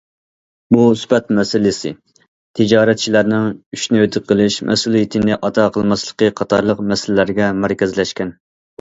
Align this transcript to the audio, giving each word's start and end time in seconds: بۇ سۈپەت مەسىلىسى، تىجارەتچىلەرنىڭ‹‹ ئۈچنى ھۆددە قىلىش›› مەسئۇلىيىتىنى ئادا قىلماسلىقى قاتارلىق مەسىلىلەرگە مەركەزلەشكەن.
بۇ 0.75 0.85
سۈپەت 1.01 1.29
مەسىلىسى، 1.39 1.91
تىجارەتچىلەرنىڭ‹‹ 2.61 3.53
ئۈچنى 3.77 4.03
ھۆددە 4.05 4.25
قىلىش›› 4.33 4.59
مەسئۇلىيىتىنى 4.73 5.41
ئادا 5.41 5.71
قىلماسلىقى 5.79 6.35
قاتارلىق 6.43 6.87
مەسىلىلەرگە 6.93 7.57
مەركەزلەشكەن. 7.65 8.39